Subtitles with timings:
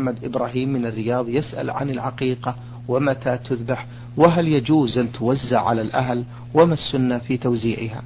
[0.00, 2.56] محمد إبراهيم من الرياض يسأل عن العقيقة
[2.88, 8.02] ومتى تذبح وهل يجوز أن توزع على الأهل وما السنة في توزيعها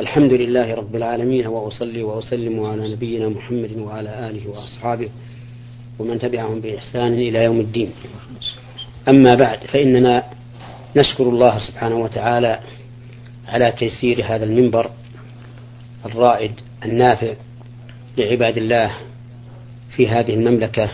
[0.00, 5.08] الحمد لله رب العالمين وأصلي وأسلم على نبينا محمد وعلى آله وأصحابه
[5.98, 7.90] ومن تبعهم بإحسان إلى يوم الدين
[9.08, 10.22] أما بعد فإننا
[10.96, 12.60] نشكر الله سبحانه وتعالى
[13.48, 14.90] على تيسير هذا المنبر
[16.06, 16.52] الرائد
[16.84, 17.32] النافع
[18.18, 18.90] لعباد الله
[19.96, 20.90] في هذه المملكة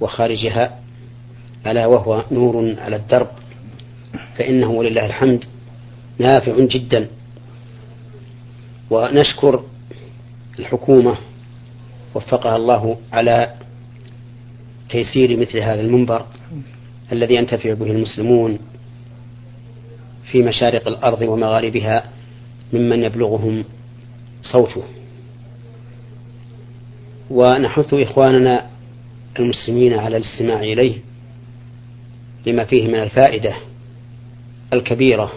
[0.00, 0.78] وخارجها
[1.66, 3.28] ألا وهو نور على الدرب
[4.38, 5.44] فإنه ولله الحمد
[6.18, 7.08] نافع جدا
[8.90, 9.64] ونشكر
[10.58, 11.14] الحكومة
[12.14, 13.54] وفقها الله على
[14.90, 16.26] تيسير مثل هذا المنبر
[17.12, 18.58] الذي ينتفع به المسلمون
[20.30, 22.04] في مشارق الأرض ومغاربها
[22.72, 23.64] ممن يبلغهم
[24.42, 24.82] صوته
[27.30, 28.66] ونحث إخواننا
[29.38, 30.98] المسلمين على الاستماع إليه
[32.46, 33.54] لما فيه من الفائدة
[34.72, 35.32] الكبيرة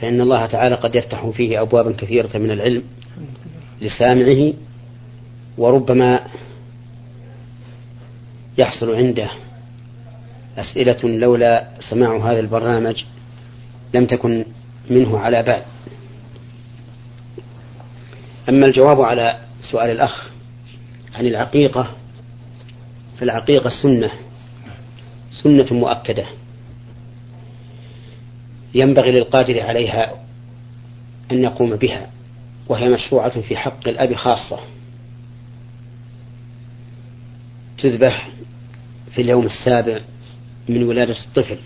[0.00, 2.82] فإن الله تعالى قد يفتح فيه أبوابا كثيرة من العلم
[3.80, 4.52] لسامعه
[5.58, 6.24] وربما
[8.58, 9.30] يحصل عنده
[10.56, 13.04] أسئلة لولا سماع هذا البرنامج
[13.94, 14.44] لم تكن
[14.90, 15.62] منه على بال
[18.48, 20.33] أما الجواب على سؤال الأخ
[21.14, 21.92] عن العقيقة
[23.18, 24.10] فالعقيقة سنة
[25.30, 26.24] سنة مؤكدة
[28.74, 30.12] ينبغي للقادر عليها
[31.30, 32.10] أن يقوم بها
[32.68, 34.60] وهي مشروعة في حق الأب خاصة
[37.82, 38.30] تذبح
[39.14, 39.98] في اليوم السابع
[40.68, 41.58] من ولادة الطفل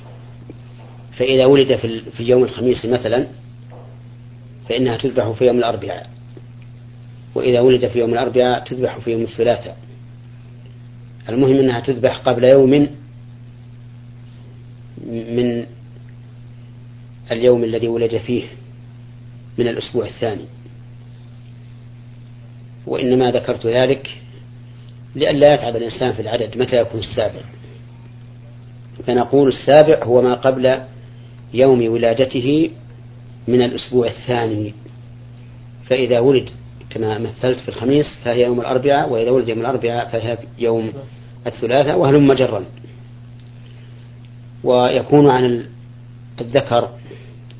[1.16, 1.76] فإذا ولد
[2.16, 3.28] في اليوم الخميس مثلا
[4.69, 6.10] فإنها تذبح في يوم الأربعاء
[7.34, 9.76] وإذا ولد في يوم الأربعاء تذبح في يوم الثلاثاء
[11.28, 12.70] المهم أنها تذبح قبل يوم
[15.06, 15.66] من
[17.32, 18.42] اليوم الذي ولد فيه
[19.58, 20.44] من الأسبوع الثاني
[22.86, 24.16] وإنما ذكرت ذلك
[25.16, 27.41] لئلا يتعب الإنسان في العدد متى يكون السابع
[29.06, 30.78] فنقول السابع هو ما قبل
[31.54, 32.70] يوم ولادته
[33.48, 34.74] من الأسبوع الثاني
[35.86, 36.48] فإذا ولد
[36.91, 40.93] كما مثلت في الخميس فهي يوم الأربعاء وإذا ولد يوم الأربعاء فهي يوم
[41.47, 42.65] الثلاثاء وهلم جرا
[44.65, 45.66] ويكون عن
[46.41, 46.88] الذكر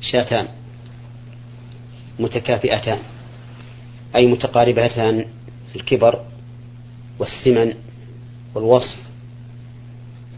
[0.01, 0.47] شاتان
[2.19, 2.99] متكافئتان
[4.15, 5.25] أي متقاربتان
[5.69, 6.19] في الكبر
[7.19, 7.73] والسمن
[8.55, 8.97] والوصف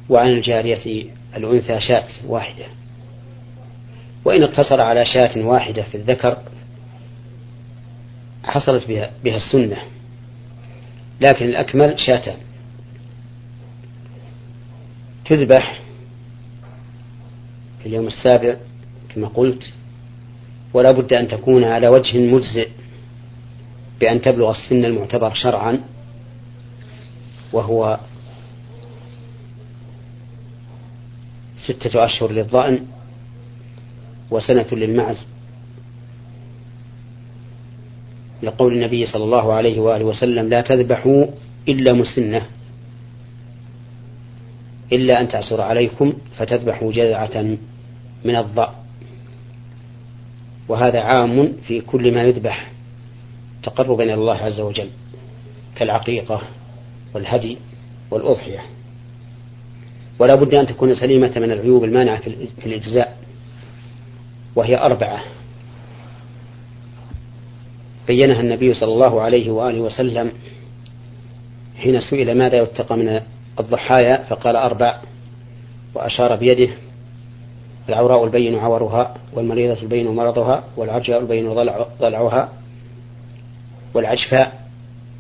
[0.10, 1.06] وعن الجارية
[1.38, 2.66] الأنثى شاة واحدة
[4.26, 6.38] وإن اقتصر على شاة واحدة في الذكر
[8.44, 9.78] حصلت بها, بها السنة
[11.22, 12.38] لكن الأكمل شاتان
[15.26, 15.80] تذبح
[17.80, 18.56] في اليوم السابع
[19.16, 19.74] كما قلت
[20.74, 22.70] ولا بد أن تكون على وجه مجزئ
[24.00, 25.82] بأن تبلغ السن المعتبر شرعا
[27.54, 28.00] وهو
[31.58, 32.86] ستة أشهر للظأن
[34.32, 35.28] وسنة للمعز
[38.44, 41.26] لقول النبي صلى الله عليه وآله وسلم لا تذبحوا
[41.68, 42.42] إلا مسنة
[44.94, 47.58] إلا أن تعسر عليكم فتذبحوا جذعة
[48.26, 48.76] من الضأ
[50.70, 52.72] وهذا عام في كل ما يذبح
[53.64, 54.88] تقربا إلى الله عز وجل
[55.76, 56.42] كالعقيقة
[57.14, 57.58] والهدي
[58.12, 58.60] والأضحية
[60.20, 62.22] ولا بد أن تكون سليمة من العيوب المانعة
[62.62, 63.18] في الإجزاء
[64.56, 65.24] وهي أربعة
[68.08, 70.32] بينها النبي صلى الله عليه وآله وسلم
[71.78, 73.20] حين سئل ماذا يتقى من
[73.60, 74.98] الضحايا فقال أربع
[75.96, 76.74] وأشار بيده
[77.90, 81.54] العوراء البين عورها والمريضة البين مرضها والعرجاء البين
[82.00, 82.50] ضلعها
[83.94, 84.62] والعشفاء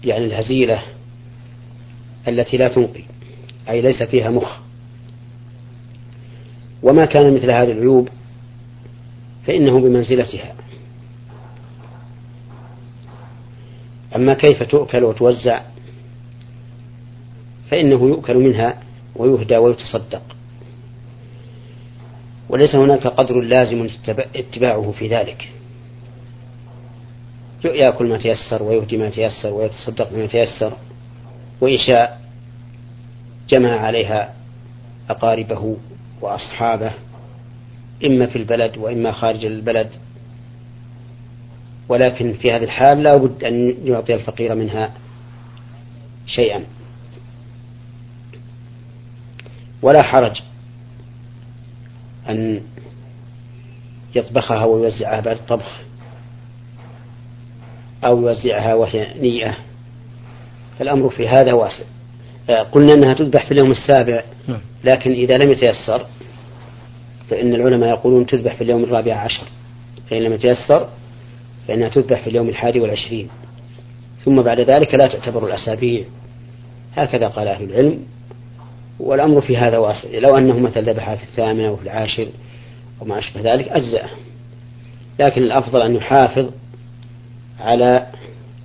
[0.04, 0.84] يعني الهزيلة
[2.28, 3.04] التي لا تنقي
[3.70, 4.58] أي ليس فيها مخ
[6.84, 8.10] وما كان مثل هذه العيوب
[9.48, 10.54] فإنه بمنزلتها
[14.16, 15.62] أما كيف تؤكل وتوزع
[17.70, 18.80] فإنه يؤكل منها
[19.16, 20.22] ويهدى ويتصدق
[22.50, 23.88] وليس هناك قدر لازم
[24.36, 25.50] اتباعه في ذلك
[27.66, 30.74] يأكل ما تيسر ويهدي ما تيسر ويتصدق بما تيسر
[31.62, 32.22] وإن شاء
[33.50, 34.36] جمع عليها
[35.10, 35.78] أقاربه
[36.22, 36.92] وأصحابه
[38.06, 39.90] إما في البلد وإما خارج البلد
[41.92, 44.92] ولكن في هذه الحال لا بد أن يعطي الفقير منها
[46.28, 46.64] شيئا
[49.82, 50.42] ولا حرج
[52.30, 52.62] أن
[54.16, 55.82] يطبخها ويوزعها بعد الطبخ
[58.06, 59.58] أو يوزعها وهي نيئة
[60.80, 61.84] فالأمر في هذا واسع
[62.50, 64.60] آه، قلنا أنها تذبح في اليوم السابع نعم.
[64.84, 66.06] لكن إذا لم يتيسر
[67.30, 69.44] فإن العلماء يقولون تذبح في اليوم الرابع عشر
[70.10, 70.90] فإن لم يتيسر
[71.68, 73.28] فإنها تذبح في اليوم الحادي والعشرين
[74.26, 76.06] ثم بعد ذلك لا تعتبر الأسابيع
[76.96, 78.00] هكذا قال أهل العلم
[79.00, 82.28] والأمر في هذا واسع لو أنه مثلا ذبح في الثامنة وفي العاشر
[83.00, 84.10] وما أشبه ذلك أجزأ
[85.20, 86.50] لكن الأفضل أن يحافظ
[87.60, 88.08] على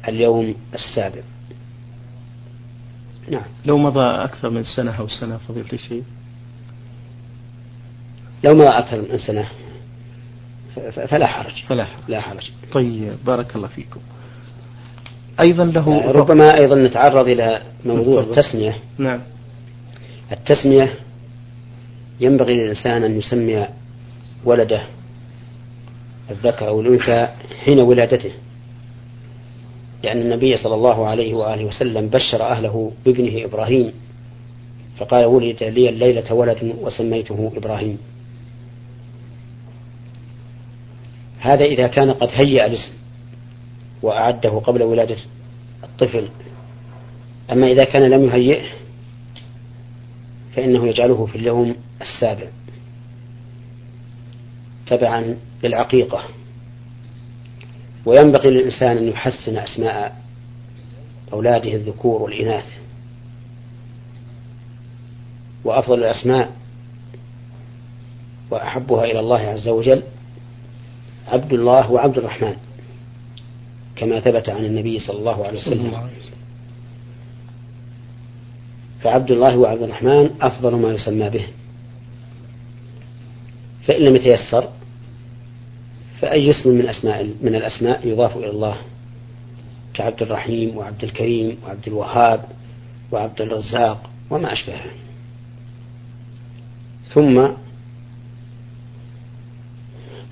[0.08, 1.22] اليوم السابق
[3.31, 6.04] نعم لو مضى أكثر من سنة أو سنة فضيلة الشيخ
[8.44, 9.46] لو مضى أكثر من سنة
[11.11, 14.00] فلا حرج فلا حرج لا حرج طيب بارك الله فيكم
[15.49, 18.38] أيضا له آه، ربما أيضا نتعرض إلى موضوع بالضبط.
[18.38, 19.20] التسمية نعم
[20.32, 20.94] التسمية
[22.20, 23.67] ينبغي للإنسان أن يسمي
[24.44, 24.82] ولده
[26.31, 27.28] الذكر أو الأنثى
[27.64, 28.31] حين ولادته
[30.05, 33.93] لأن النبي صلى الله عليه وآله وسلم بشر أهله بابنه إبراهيم
[34.99, 37.99] فقال ولد لي الليلة ولد وسميته إبراهيم
[41.46, 42.93] هذا إذا كان قد هيأ الاسم
[44.02, 45.16] وأعده قبل ولادة
[45.84, 46.28] الطفل
[47.52, 48.66] أما إذا كان لم يهيئه
[50.56, 52.46] فإنه يجعله في اليوم السابع
[54.87, 56.22] تبعا للعقيقة
[58.04, 60.16] وينبغي للإنسان أن يحسن أسماء
[61.32, 62.64] أولاده الذكور والإناث
[65.64, 66.56] وأفضل الأسماء
[68.50, 70.02] وأحبها إلى الله عز وجل
[71.28, 72.56] عبد الله وعبد الرحمن
[73.96, 76.11] كما ثبت عن النبي صلى الله عليه وسلم
[79.02, 81.46] فعبد الله وعبد الرحمن أفضل ما يسمى به
[83.87, 84.69] فإن لم يتيسر
[86.20, 88.76] فأي اسم من أسماء من الأسماء يضاف إلى الله
[89.94, 92.44] كعبد الرحيم وعبد الكريم وعبد الوهاب
[93.12, 94.90] وعبد الرزاق وما أشبهه
[97.14, 97.49] ثم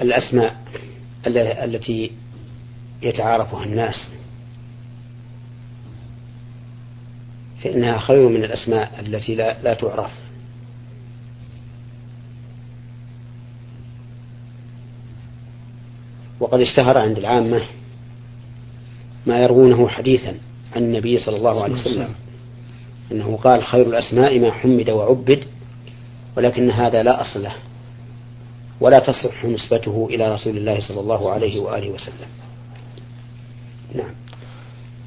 [0.02, 0.56] الأسماء
[1.26, 2.10] التي
[3.02, 4.08] يتعارفها الناس
[7.62, 10.10] فإنها خير من الأسماء التي لا, لا تعرف
[16.40, 17.62] وقد اشتهر عند العامة
[19.26, 20.28] ما يروونه حديثا
[20.76, 22.14] عن النبي صلى الله عليه وسلم
[23.12, 25.44] أنه قال خير الأسماء ما حمد وعبد
[26.36, 27.52] ولكن هذا لا أصل له
[28.80, 32.28] ولا تصح نسبته إلى رسول الله صلى الله عليه وآله وسلم
[33.94, 34.14] نعم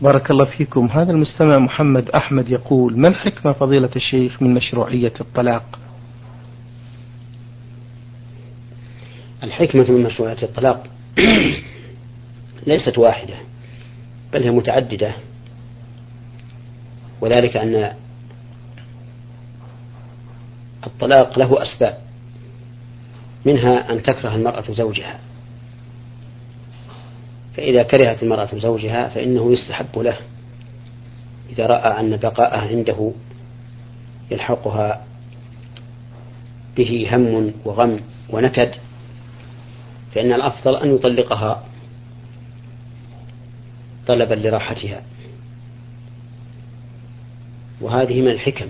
[0.01, 5.79] بارك الله فيكم هذا المستمع محمد أحمد يقول ما الحكمة فضيلة الشيخ من مشروعية الطلاق
[9.43, 10.87] الحكمة من مشروعية الطلاق
[12.67, 13.33] ليست واحدة
[14.33, 15.11] بل هي متعددة
[17.21, 17.93] وذلك أن
[20.87, 22.06] الطلاق له أسباب
[23.45, 25.19] منها أن تكره المرأة زوجها
[27.57, 30.17] فإذا كرهت المرأة زوجها فإنه يستحب له
[31.49, 33.11] إذا رأى أن بقاءها عنده
[34.31, 35.03] يلحقها
[36.77, 38.71] به هم وغم ونكد
[40.15, 41.63] فإن الأفضل أن يطلقها
[44.07, 45.01] طلبا لراحتها
[47.81, 48.65] وهذه من الحكم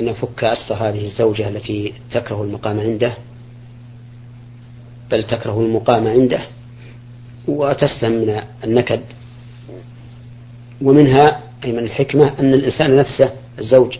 [0.00, 3.14] أن يفك أسر هذه الزوجة التي تكره المقام عنده
[5.10, 6.40] بل تكره المقام عنده
[7.48, 9.00] وتسلم من النكد
[10.82, 13.96] ومنها أي من الحكمة أن الإنسان نفسه الزوج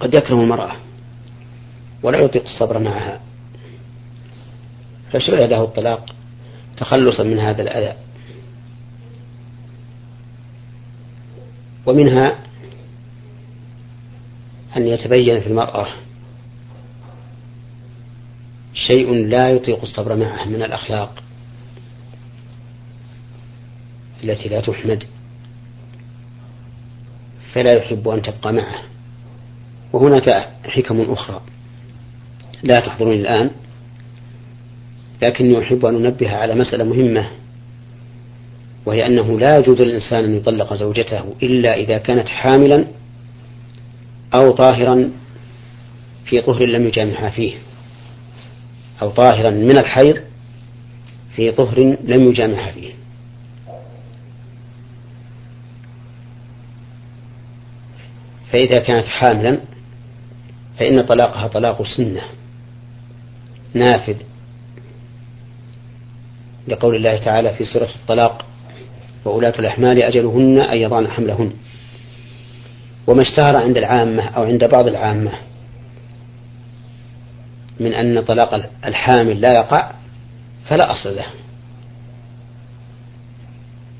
[0.00, 0.72] قد يكره المرأة
[2.02, 3.20] ولا يطيق الصبر معها
[5.12, 6.14] فشرع له الطلاق
[6.76, 7.96] تخلصا من هذا الأذى
[11.86, 12.49] ومنها
[14.76, 15.86] أن يتبين في المرأة
[18.74, 21.22] شيء لا يطيق الصبر معه من الأخلاق
[24.24, 25.04] التي لا تحمد
[27.52, 28.80] فلا يحب أن تبقى معه
[29.92, 31.40] وهناك حكم أخرى
[32.62, 33.50] لا تحضرني الآن
[35.22, 37.30] لكني أحب أن أنبه على مسألة مهمة
[38.86, 42.86] وهي أنه لا يجوز للإنسان أن يطلق زوجته إلا إذا كانت حاملا
[44.34, 45.12] أو طاهرا
[46.24, 47.54] في طهر لم يجامعها فيه
[49.02, 50.16] أو طاهرا من الحيض
[51.36, 52.92] في طهر لم يجامعها فيه
[58.52, 59.60] فإذا كانت حاملا
[60.78, 62.22] فإن طلاقها طلاق سنة
[63.74, 64.16] نافذ
[66.68, 68.44] لقول الله تعالى في سورة الطلاق
[69.24, 71.50] وأولاة الأحمال أجلهن أن يضعن حملهن
[73.10, 75.32] وما اشتهر عند العامة أو عند بعض العامة
[77.80, 79.90] من أن طلاق الحامل لا يقع
[80.68, 81.24] فلا أصل له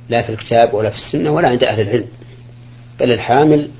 [0.08, 2.08] لا في الكتاب ولا في السنة ولا عند أهل العلم
[3.00, 3.70] بل الحامل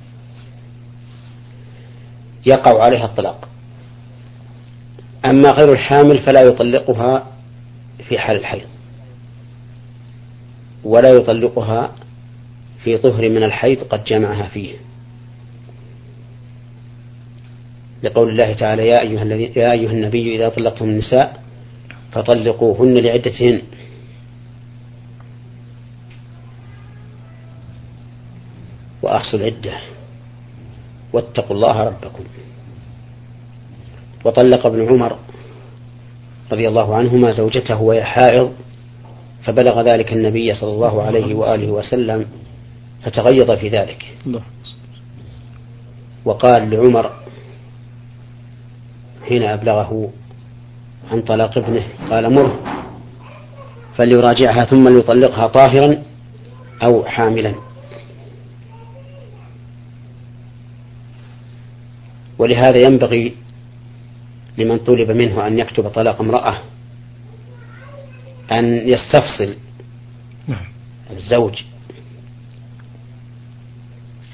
[2.47, 3.49] يقع عليها الطلاق
[5.25, 7.27] أما غير الحامل فلا يطلقها
[8.09, 8.67] في حال الحيض
[10.85, 11.93] ولا يطلقها
[12.85, 14.77] في طهر من الحيض قد جمعها فيه
[18.03, 21.43] لقول الله تعالى يا أيها, الذي يا أيها النبي إذا طلقتم النساء
[22.13, 23.63] فطلقوهن لعدتهن
[29.03, 29.79] وأحصوا العدة
[31.13, 32.25] واتقوا الله ربكم
[34.25, 35.17] وطلق ابن عمر
[36.53, 38.53] رضي الله عنهما زوجته وهي حائض
[39.43, 42.25] فبلغ ذلك النبي صلى الله عليه وآله وسلم
[43.03, 44.41] فتغيظ في ذلك نعم.
[46.25, 47.11] وقال لعمر
[49.31, 50.13] حين أبلغه
[51.13, 52.61] عن طلاق ابنه قال مره
[53.99, 56.03] فليراجعها ثم ليطلقها طاهرا
[56.83, 57.55] أو حاملا
[62.39, 63.35] ولهذا ينبغي
[64.59, 66.59] لمن طلب منه أن يكتب طلاق امرأة
[68.53, 69.57] أن يستفصل
[70.49, 70.65] نعم.
[71.11, 71.63] الزوج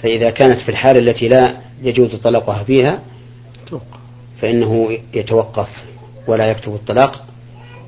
[0.03, 3.03] فإذا كانت في الحالة التي لا يجوز طلاقها فيها
[4.41, 5.69] فإنه يتوقف
[6.27, 7.27] ولا يكتب الطلاق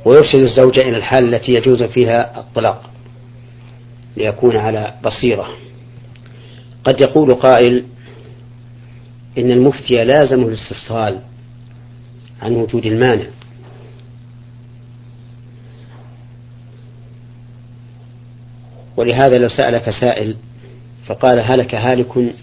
[0.06, 2.90] ويرشد الزوجة إلى الحال التي يجوز فيها الطلاق
[4.16, 5.48] ليكون على بصيرة
[6.84, 7.84] قد يقول قائل
[9.38, 11.18] إن المفتي لازم الاستفصال
[12.42, 13.26] عن وجود المانع
[18.96, 20.36] ولهذا لو سألك سائل
[21.06, 22.34] فقال هلك هالك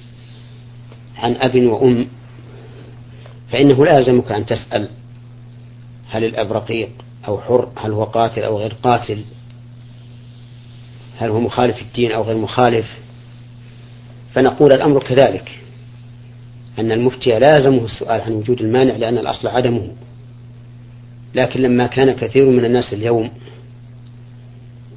[1.18, 2.08] عن أب وأم
[3.52, 4.90] فإنه لا يلزمك أن تسأل
[6.10, 6.90] هل الأب رقيق
[7.28, 9.22] أو حر هل هو قاتل أو غير قاتل
[11.18, 12.88] هل هو مخالف الدين أو غير مخالف
[14.34, 15.60] فنقول الأمر كذلك
[16.80, 19.92] أن المفتي لازمه السؤال عن وجود المانع لأن الأصل عدمه
[21.36, 23.30] لكن لما كان كثير من الناس اليوم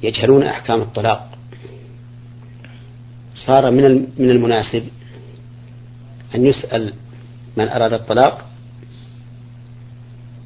[0.03, 1.29] يجهلون أحكام الطلاق
[3.35, 4.83] صار من المناسب
[6.35, 6.93] أن يسأل
[7.59, 8.45] من أراد الطلاق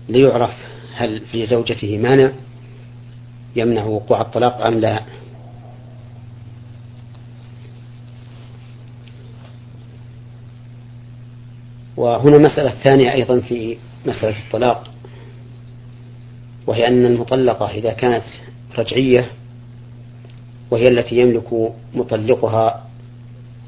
[0.09, 0.53] ليعرف
[0.93, 2.31] هل في زوجته مانع
[3.55, 5.03] يمنع وقوع الطلاق أم لا
[11.97, 14.91] وهنا مسألة ثانية أيضا في مسألة الطلاق
[16.67, 18.23] وهي أن المطلقة إذا كانت
[18.77, 19.31] رجعية
[20.71, 22.85] وهي التي يملك مطلقها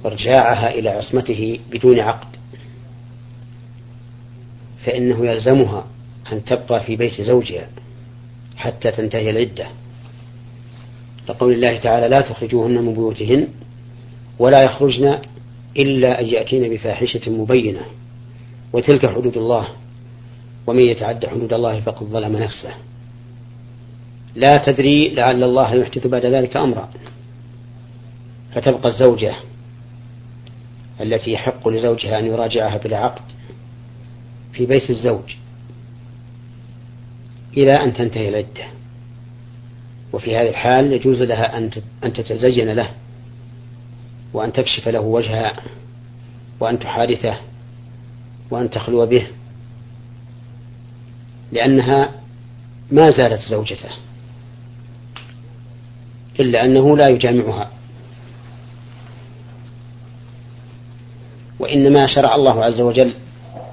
[0.06, 2.35] إرجاعها إلى عصمته بدون عقد
[4.86, 5.88] فإنه يلزمها
[6.32, 7.68] أن تبقى في بيت زوجها
[8.58, 9.68] حتى تنتهي العدة
[11.30, 13.48] لقول الله تعالى لا تخرجوهن من بيوتهن
[14.40, 15.20] ولا يخرجن
[15.78, 17.82] إلا أن يأتين بفاحشة مبينة
[18.74, 19.68] وتلك حدود الله
[20.68, 22.74] ومن يتعد حدود الله فقد ظلم نفسه
[24.36, 26.90] لا تدري لعل الله يحدث بعد ذلك أمرا
[28.56, 29.34] فتبقى الزوجة
[31.02, 33.22] التي يحق لزوجها أن يراجعها بلا عقد
[34.56, 35.36] في بيت الزوج
[37.58, 38.66] إلى أن تنتهي العدة
[40.14, 41.58] وفي هذه الحال يجوز لها
[42.04, 42.90] أن تتزين له
[44.34, 45.54] وأن تكشف له وجهها
[46.60, 47.38] وأن تحادثه
[48.52, 49.28] وأن تخلو به
[51.52, 52.10] لأنها
[52.92, 53.90] ما زالت زوجته
[56.40, 57.72] إلا أنه لا يجامعها
[61.60, 63.16] وإنما شرع الله عز وجل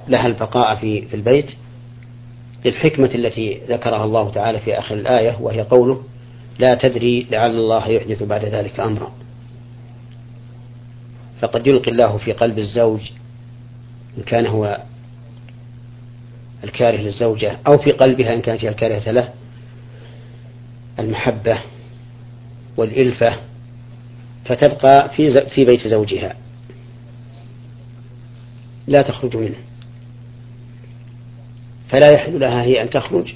[0.07, 1.45] لها البقاء في في البيت
[2.65, 6.03] للحكمة التي ذكرها الله تعالى في آخر الآية وهي قوله
[6.59, 9.11] لا تدري لعل الله يحدث بعد ذلك أمرا
[11.41, 12.99] فقد يلقي الله في قلب الزوج
[14.17, 14.77] إن كان هو
[16.63, 19.29] الكاره للزوجة أو في قلبها إن كانت هي الكارهة له
[20.99, 21.57] المحبة
[22.77, 23.35] والإلفة
[24.45, 26.35] فتبقى في في بيت زوجها
[28.87, 29.55] لا تخرج منه
[31.93, 33.33] فلا يحل لها هي أن تخرج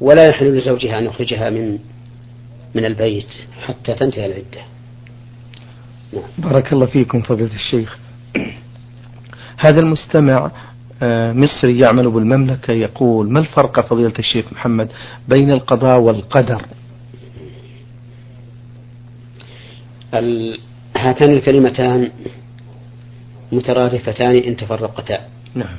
[0.00, 1.78] ولا يحل لزوجها أن يخرجها من
[2.74, 3.28] من البيت
[3.66, 4.64] حتى تنتهي العدة
[6.14, 6.24] نعم.
[6.38, 7.98] بارك الله فيكم فضيلة الشيخ
[9.58, 10.50] هذا المستمع
[11.02, 14.92] آه، مصري يعمل بالمملكة يقول ما الفرق فضيلة الشيخ محمد
[15.28, 16.62] بين القضاء والقدر
[20.96, 22.10] هاتان الكلمتان
[23.52, 25.18] مترادفتان إن تفرقتا
[25.54, 25.76] نعم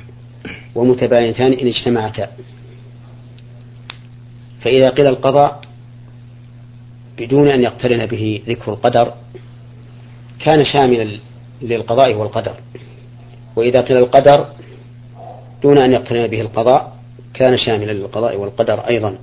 [0.74, 2.28] ومتباينتان إن اجتمعتا
[4.60, 5.60] فإذا قيل القضاء
[7.18, 9.14] بدون أن يقترن به ذكر القدر
[10.38, 11.18] كان شاملا
[11.62, 12.52] للقضاء والقدر
[13.56, 14.46] وإذا قيل القدر
[15.62, 16.96] دون أن يقترن به القضاء
[17.34, 19.18] كان شاملا للقضاء والقدر أيضا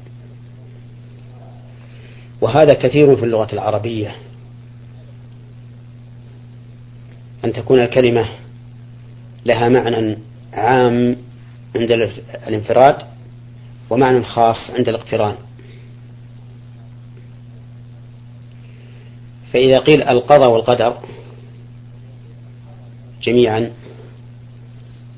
[2.41, 4.15] وهذا كثير في اللغة العربية
[7.45, 8.27] أن تكون الكلمة
[9.45, 10.17] لها معنى
[10.53, 11.15] عام
[11.75, 11.91] عند
[12.47, 12.95] الانفراد
[13.89, 15.35] ومعنى خاص عند الاقتران
[19.53, 20.97] فإذا قيل القضاء والقدر
[23.21, 23.71] جميعا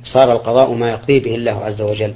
[0.03, 2.13] صار القضاء ما يقضي به الله عز وجل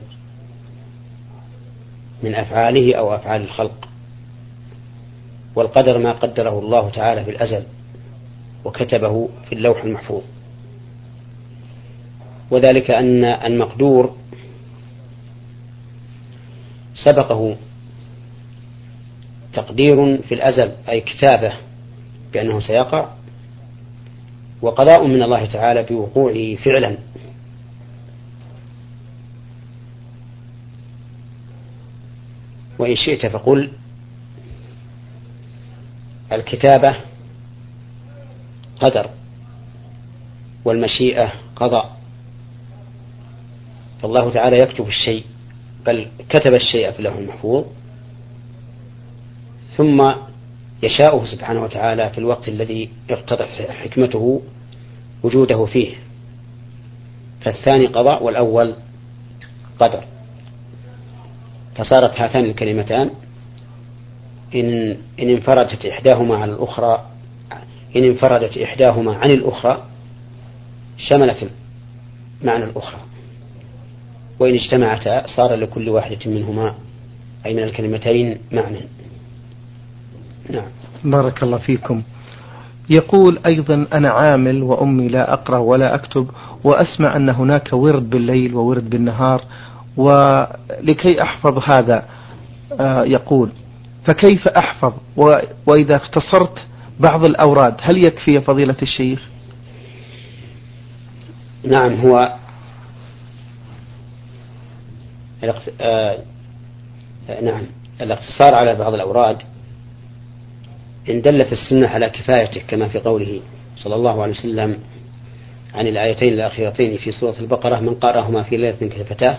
[2.23, 3.88] من أفعاله أو أفعال الخلق
[5.55, 7.63] والقدر ما قدره الله تعالى في الأزل
[8.65, 10.23] وكتبه في اللوح المحفوظ
[12.51, 14.15] وذلك أن المقدور
[16.96, 17.58] سبقه
[19.53, 21.53] تقدير في الأزل أي كتابة
[22.34, 23.10] بأنه سيقع
[24.62, 26.98] وقضاء من الله تعالى بوقوعه فعلا
[32.79, 33.70] وإن شئت فقل
[36.32, 36.96] الكتابة
[38.79, 39.10] قدر
[40.65, 41.99] والمشيئة قضاء
[44.01, 45.24] فالله تعالى يكتب الشيء
[45.86, 47.63] بل كتب الشيء في اللوح المحفوظ
[49.77, 50.13] ثم
[50.84, 54.41] يشاءه سبحانه وتعالى في الوقت الذي اقتضت حكمته
[55.24, 55.94] وجوده فيه
[57.41, 58.74] فالثاني قضاء والأول
[59.80, 60.04] قدر
[61.76, 63.10] فصارت هاتان الكلمتان
[64.56, 67.06] إن, إن انفردت إحداهما عن الأخرى
[67.95, 69.84] إن انفردت إحداهما عن الأخرى
[70.97, 71.50] شملت
[72.43, 73.00] معنى الأخرى
[74.39, 76.73] وإن اجتمعتا صار لكل واحدة منهما
[77.45, 78.80] أي من الكلمتين معنى
[80.49, 80.67] نعم
[81.04, 82.04] بارك الله فيكم
[82.89, 86.28] يقول أيضا أنا عامل وأمي لا أقرأ ولا أكتب
[86.63, 89.41] وأسمع أن هناك ورد بالليل وورد بالنهار
[89.97, 92.06] ولكي أحفظ هذا
[92.82, 93.49] آه، يقول
[94.06, 94.93] فكيف أحفظ
[95.67, 96.65] وإذا اختصرت
[96.99, 99.21] بعض الأوراد هل يكفي يا فضيلة الشيخ
[101.65, 102.36] نعم هو
[105.43, 105.54] آه،
[107.30, 107.62] آه، نعم
[108.02, 109.38] الاقتصار على بعض الأوراد
[111.10, 113.41] إن دلت السنة على كفايته كما في قوله
[113.78, 114.78] صلى الله عليه وسلم
[115.75, 119.38] عن الآيتين الأخيرتين في سورة البقرة من قرأهما في ليلة كفتاه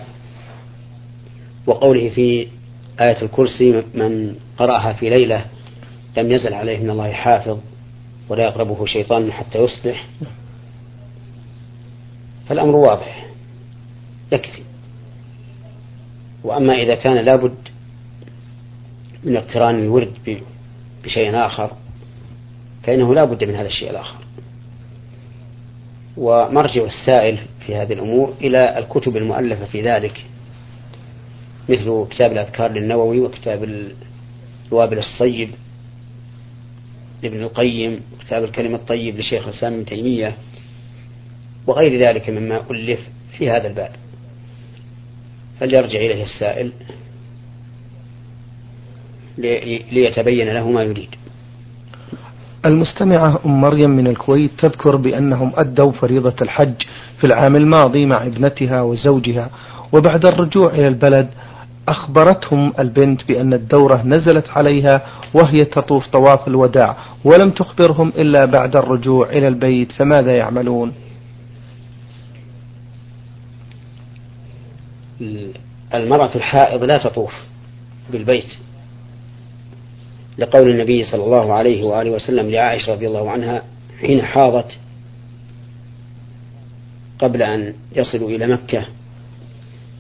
[1.67, 2.49] وقوله في
[3.01, 5.45] آية الكرسي من قرأها في ليلة
[6.17, 7.59] لم يزل عليه من الله حافظ
[8.29, 10.07] ولا يقربه شيطان حتى يصبح
[12.49, 13.27] فالأمر واضح
[14.33, 14.61] يكفي
[16.45, 17.55] وأما إذا كان لابد
[19.25, 20.13] من اقتران الورد
[21.05, 21.71] بشيء آخر
[22.83, 24.17] فإنه لا بد من هذا الشيء الآخر
[26.17, 30.25] ومرجع السائل في هذه الأمور إلى الكتب المؤلفة في ذلك
[31.69, 33.91] مثل كتاب الأذكار للنووي وكتاب
[34.69, 35.51] الوابل الصيب
[37.23, 40.37] لابن القيم وكتاب الكلمة الطيب لشيخ الإسلام ابن تيمية
[41.67, 43.01] وغير ذلك مما ألف
[43.39, 43.93] في هذا الباب
[45.61, 46.73] فليرجع إليه السائل
[49.93, 51.09] ليتبين له ما يريد
[52.67, 56.75] المستمعة أم مريم من الكويت تذكر بأنهم أدوا فريضة الحج
[57.21, 59.51] في العام الماضي مع ابنتها وزوجها
[59.93, 61.29] وبعد الرجوع إلى البلد
[61.89, 65.03] أخبرتهم البنت بأن الدورة نزلت عليها
[65.35, 70.93] وهي تطوف طواف الوداع ولم تخبرهم إلا بعد الرجوع إلى البيت فماذا يعملون
[75.95, 77.33] المرأة الحائض لا تطوف
[78.13, 78.51] بالبيت
[80.39, 83.63] لقول النبي صلى الله عليه وآله وسلم لعائشة رضي الله عنها
[84.01, 84.79] حين حاضت
[87.19, 88.87] قبل أن يصلوا إلى مكة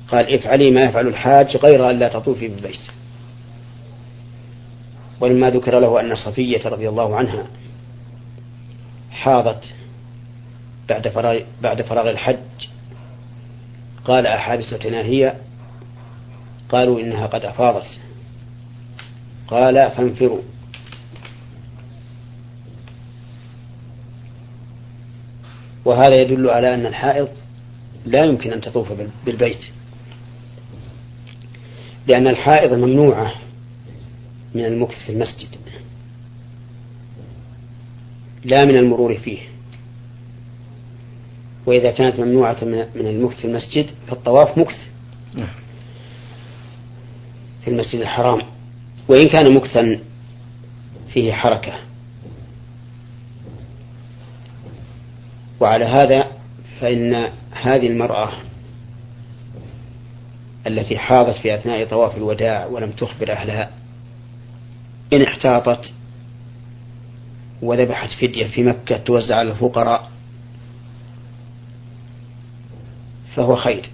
[0.08, 2.80] قال افعلي ما يفعل الحاج غير أن لا تطوفي بالبيت
[5.20, 7.46] ولما ذكر له أن صفية رضي الله عنها
[9.10, 9.64] حاضت
[10.88, 12.68] بعد فراغ, بعد فراغ الحج
[14.04, 15.36] قال أحابستنا هي
[16.68, 17.86] قالوا إنها قد أفاضت
[19.48, 20.42] قال فانفروا
[25.84, 27.28] وهذا يدل على أن الحائض
[28.06, 28.88] لا يمكن أن تطوف
[29.26, 29.60] بالبيت
[32.08, 33.32] لأن الحائض ممنوعة
[34.54, 35.48] من المكث في المسجد
[38.44, 39.38] لا من المرور فيه
[41.66, 44.76] وإذا كانت ممنوعة من المكث في المسجد فالطواف مكث
[45.34, 45.48] نعم.
[47.64, 48.40] في المسجد الحرام
[49.08, 49.98] وإن كان مكثا
[51.12, 51.72] فيه حركة
[55.60, 56.26] وعلى هذا
[56.80, 58.30] فإن هذه المرأة
[60.66, 63.70] التي حاضت في أثناء طواف الوداع ولم تخبر أهلها
[65.12, 65.92] إن احتاطت
[67.62, 70.09] وذبحت فدية في مكة توزع على الفقراء
[73.36, 73.90] فهو خير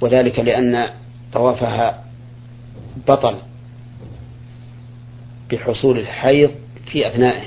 [0.00, 0.88] وذلك لأن
[1.32, 2.04] طوافها
[3.08, 3.36] بطل
[5.50, 6.50] بحصول الحيض
[6.92, 7.46] في أثنائه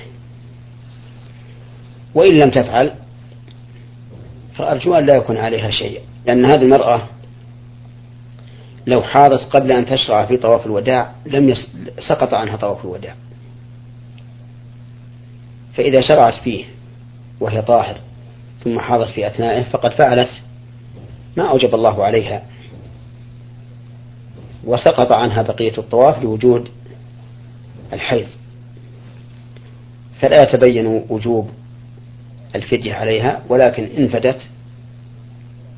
[2.15, 2.95] وإن لم تفعل
[4.55, 7.01] فأرجو أن لا يكون عليها شيء لأن هذه المرأة
[8.87, 11.67] لو حاضت قبل أن تشرع في طواف الوداع لم يس...
[12.09, 13.15] سقط عنها طواف الوداع
[15.73, 16.65] فإذا شرعت فيه
[17.39, 17.97] وهي طاهر
[18.65, 20.29] ثم حاضت في أثنائه فقد فعلت
[21.37, 22.43] ما أوجب الله عليها
[24.63, 26.69] وسقط عنها بقية الطواف لوجود
[27.93, 28.27] الحيض
[30.21, 31.49] فلا يتبين وجوب
[32.55, 34.41] الفدية عليها ولكن إن فدت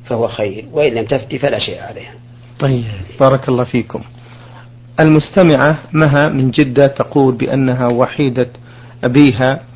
[0.06, 2.12] فهو خير وإن لم تفدي فلا شيء عليها
[2.58, 2.84] طيب
[3.20, 4.00] بارك الله فيكم
[5.00, 8.48] المستمعة مها من جدة تقول بأنها وحيدة
[9.04, 9.67] أبيها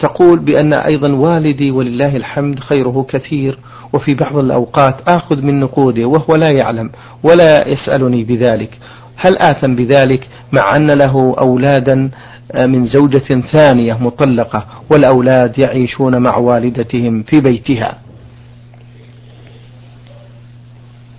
[0.00, 3.58] تقول بأن أيضا والدي ولله الحمد خيره كثير
[3.92, 6.90] وفي بعض الأوقات آخذ من نقوده وهو لا يعلم
[7.22, 8.78] ولا يسألني بذلك
[9.16, 12.10] هل آثم بذلك مع أن له أولادا
[12.52, 17.98] آه، من زوجة ثانية مطلقة والأولاد يعيشون مع والدتهم في بيتها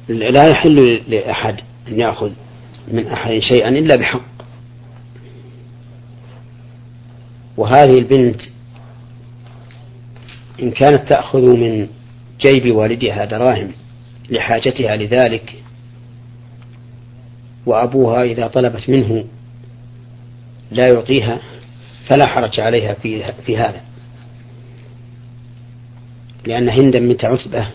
[0.09, 1.55] لا يحل لأحد
[1.87, 2.31] أن يأخذ
[2.91, 4.21] من أحد شيئا إلا بحق
[7.57, 8.41] وهذه البنت
[10.63, 11.87] إن كانت تأخذ من
[12.41, 13.71] جيب والدها دراهم
[14.29, 15.53] لحاجتها لذلك
[17.65, 19.25] وأبوها إذا طلبت منه
[20.71, 21.39] لا يعطيها
[22.09, 23.81] فلا حرج عليها في, في هذا
[26.45, 27.67] لأن هندا بنت عتبة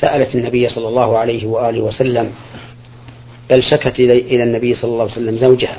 [0.00, 2.30] سألت النبي صلى الله عليه وآله وسلم
[3.50, 5.78] بل شكت إلى النبي صلى الله عليه وسلم زوجها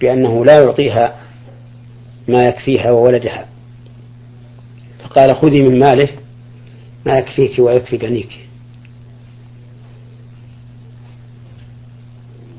[0.00, 1.16] بأنه لا يعطيها
[2.28, 3.47] ما يكفيها وولدها
[5.18, 6.08] قال خذي من ماله
[7.06, 8.38] ما يكفيك ويكفي غنيك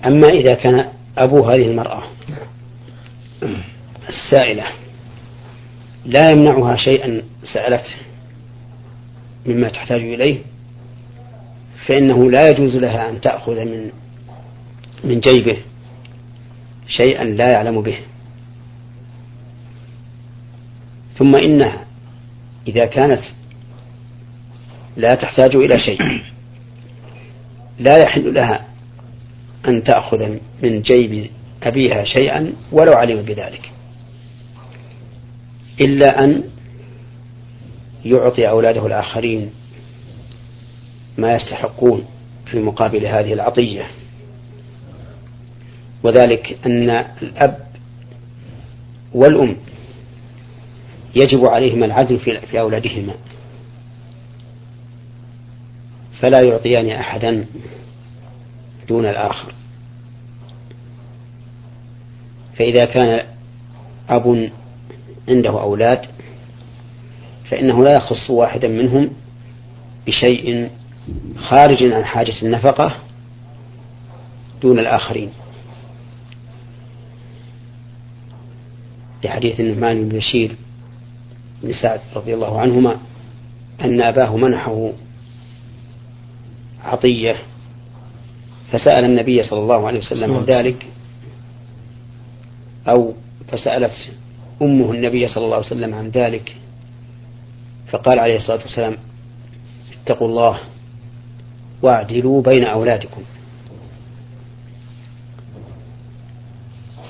[0.06, 2.04] أما إذا كان أبو هذه المرأة
[4.10, 4.65] السائلة
[6.06, 7.22] لا يمنعها شيئا
[7.54, 7.95] سألته
[9.45, 10.39] مما تحتاج إليه
[11.86, 13.91] فإنه لا يجوز لها أن تأخذ من
[15.04, 15.58] من جيبه
[16.88, 17.95] شيئا لا يعلم به
[21.13, 21.88] ثم إنها
[22.69, 23.21] إذا كانت
[24.97, 26.21] لا تحتاج إلى شيء
[27.79, 28.67] لا يحل لها
[29.67, 31.29] أن تأخذ من جيب
[31.63, 33.71] أبيها شيئا ولو علم بذلك
[35.82, 36.43] إلا أن
[38.05, 39.49] يعطي أولاده الآخرين
[41.17, 42.05] ما يستحقون
[42.45, 43.84] في مقابل هذه العطية
[46.03, 46.89] وذلك أن
[47.21, 47.58] الأب
[49.13, 49.55] والأم
[51.15, 53.13] يجب عليهما العدل في أولادهما
[56.19, 57.45] فلا يعطيان أحدا
[58.89, 59.54] دون الآخر
[62.56, 63.26] فإذا كان
[64.10, 64.50] أب
[65.30, 66.02] عنده أولاد
[67.50, 69.10] فإنه لا يخص واحدا منهم
[70.08, 70.69] بشيء
[71.38, 72.95] خارج عن حاجة النفقة
[74.62, 75.30] دون الآخرين
[79.22, 80.56] في حديث النعمان بن بشير
[81.63, 82.98] بن سعد رضي الله عنهما
[83.82, 84.89] أن أباه منحه
[86.84, 87.36] عطية
[88.72, 90.86] فسأل النبي صلى الله عليه وسلم عن ذلك
[92.88, 93.13] أو
[93.52, 93.91] فسألت
[94.62, 96.56] أمه النبي صلى الله عليه وسلم عن ذلك
[97.88, 98.98] فقال عليه الصلاة والسلام
[100.04, 100.60] اتقوا الله
[101.82, 103.22] واعدلوا بين أولادكم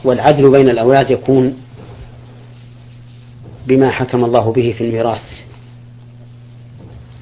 [0.04, 1.58] والعدل بين الأولاد يكون
[3.70, 5.42] بما حكم الله به في الميراث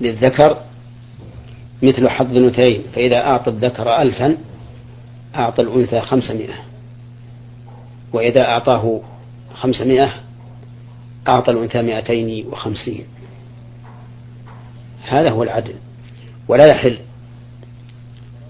[0.02, 0.58] للذكر
[1.84, 4.38] مثل حظ الأنثيين فإذا أعطى الذكر ألفا
[5.36, 6.54] أعطى الأنثى خمسمائة
[8.14, 9.02] وإذا أعطاه
[9.56, 10.14] خمسمائة
[11.28, 13.06] أعطى الأنثى مائتين وخمسين
[15.08, 15.76] هذا هو العدل
[16.48, 17.00] ولا يحل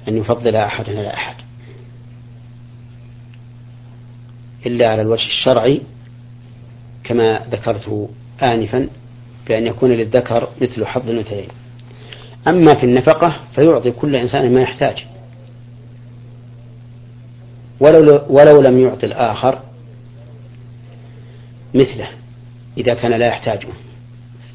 [0.07, 1.35] أن يفضل أحد على أحد
[4.65, 5.81] إلا على الوجه الشرعي
[7.07, 8.09] كما ذكرت
[8.43, 8.87] آنفا
[9.47, 11.47] بأن يكون للذكر مثل حظ الأنثيين
[12.47, 15.05] أما في النفقة فيعطي كل إنسان ما يحتاج
[17.79, 19.59] ولو, ولو لم يعطي الآخر
[21.75, 22.07] مثله
[22.77, 23.67] إذا كان لا يحتاجه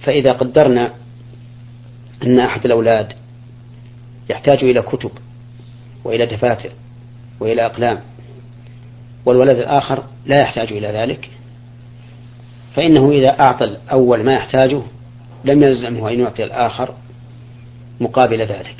[0.02, 0.92] فإذا قدرنا
[2.22, 3.12] أن أحد الأولاد
[4.30, 5.10] يحتاج إلى كتب
[6.04, 6.70] وإلى دفاتر
[7.40, 8.00] وإلى أقلام
[9.26, 11.30] والولد الآخر لا يحتاج إلى ذلك
[12.76, 14.82] فإنه إذا أعطى الأول ما يحتاجه
[15.44, 16.94] لم يلزمه أن يعطي الآخر
[18.00, 18.76] مقابل ذلك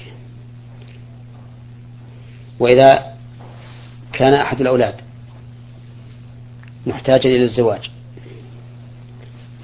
[2.58, 3.12] وإذا
[4.12, 4.94] كان أحد الأولاد
[6.86, 7.90] محتاجا إلى الزواج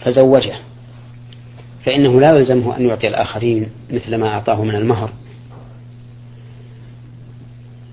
[0.01, 0.57] فزوجه
[1.85, 5.11] فإنه لا يلزمه أن يعطي الآخرين مثل ما أعطاه من المهر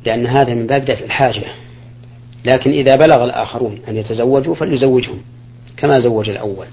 [0.05, 1.43] لأن هذا من باب دفع الحاجة
[2.45, 5.21] لكن إذا بلغ الآخرون أن يتزوجوا فليزوجهم
[5.77, 6.67] كما زوج الأول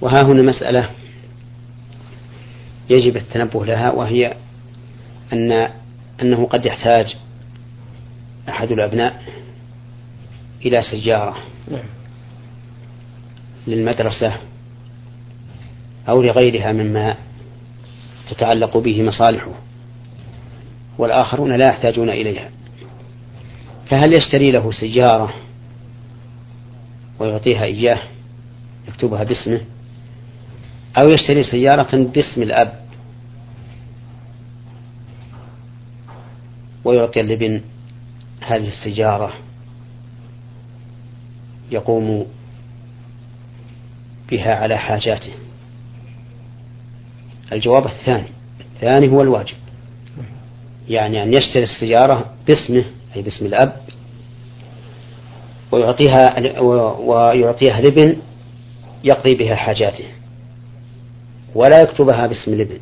[0.00, 0.90] وها هنا مسألة
[2.90, 4.36] يجب التنبه لها وهي
[5.32, 5.68] أن
[6.22, 7.16] أنه قد يحتاج
[8.48, 9.22] أحد الأبناء
[10.64, 11.36] إلى سيارة
[11.70, 11.84] نعم.
[13.66, 14.36] للمدرسة
[16.08, 17.16] أو لغيرها مما
[18.30, 19.50] تتعلق به مصالحه
[20.98, 22.50] والآخرون لا يحتاجون إليها
[23.90, 25.34] فهل يشتري له سيارة
[27.18, 27.98] ويعطيها إياه
[28.88, 29.60] يكتبها باسمه
[30.98, 32.80] أو يشتري سيارة باسم الأب
[36.84, 37.60] ويعطي الابن
[38.40, 39.32] هذه السيارة
[41.72, 42.26] يقوم
[44.30, 45.32] بها على حاجاته
[47.52, 48.28] الجواب الثاني
[48.74, 49.54] الثاني هو الواجب
[50.88, 52.84] يعني أن يشتري السيارة باسمه
[53.16, 53.76] أي باسم الأب
[55.72, 56.40] ويعطيها
[57.00, 58.16] ويعطيها لبن
[59.04, 60.04] يقضي بها حاجاته
[61.54, 62.78] ولا يكتبها باسم الابن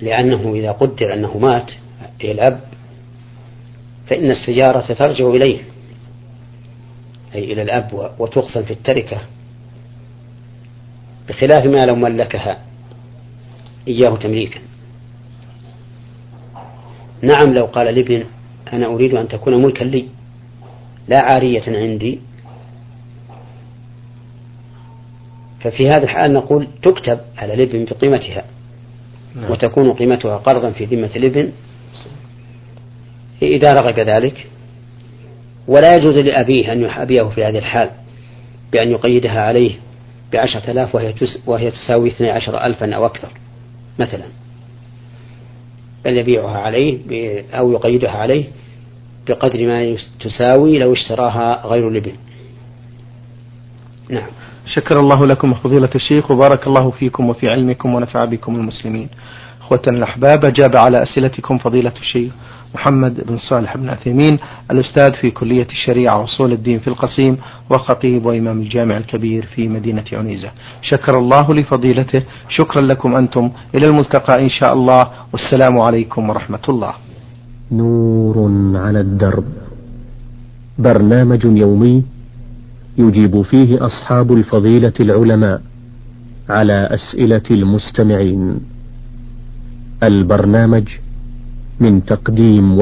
[0.00, 1.70] لأنه إذا قدر أنه مات
[2.24, 2.60] أي الأب
[4.06, 5.58] فإن السيارة ترجع إليه
[7.34, 9.20] أي إلى الأب وتقسم في التركة
[11.28, 12.60] بخلاف ما لو ملكها
[13.88, 14.60] إياه تمليكا
[17.22, 18.24] نعم لو قال لابن
[18.72, 20.06] أنا أريد أن تكون ملكا لي
[21.08, 22.18] لا عارية عندي
[25.60, 28.44] ففي هذا الحال نقول تكتب على الابن بقيمتها
[29.36, 29.50] نعم.
[29.50, 31.52] وتكون قيمتها قرضا في ذمة الابن
[33.42, 34.46] إذا رغب ذلك
[35.68, 37.90] ولا يجوز لأبيه أن يحابيه في هذه الحال
[38.72, 39.72] بأن يقيدها عليه
[40.32, 41.14] بعشرة آلاف وهي,
[41.46, 43.28] وهي تساوي اثني عشر ألفا أو أكثر
[43.98, 44.24] مثلا
[46.04, 46.98] بل يبيعها عليه
[47.52, 48.44] أو يقيدها عليه
[49.28, 52.12] بقدر ما تساوي لو اشتراها غير الابن
[54.10, 54.28] نعم
[54.66, 59.08] شكر الله لكم فضيلة الشيخ وبارك الله فيكم وفي علمكم ونفع بكم المسلمين
[59.60, 62.32] أخوة الأحباب أجاب على أسئلتكم فضيلة الشيخ
[62.74, 64.38] محمد بن صالح بن عثيمين
[64.70, 67.36] الأستاذ في كلية الشريعة وصول الدين في القصيم
[67.70, 70.50] وخطيب وإمام الجامع الكبير في مدينة عنيزة
[70.82, 76.94] شكر الله لفضيلته شكرا لكم أنتم إلى الملتقى إن شاء الله والسلام عليكم ورحمة الله
[77.72, 78.38] نور
[78.74, 79.44] على الدرب
[80.78, 82.04] برنامج يومي
[82.98, 85.62] يجيب فيه أصحاب الفضيلة العلماء
[86.48, 88.60] على أسئلة المستمعين
[90.02, 90.84] البرنامج
[91.80, 92.80] من تقديم